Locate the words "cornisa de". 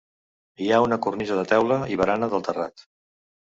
1.07-1.45